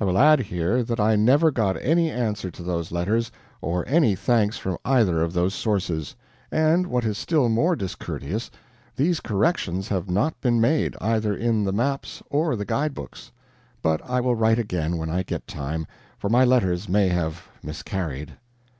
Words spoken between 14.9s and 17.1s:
when I get time, for my letters may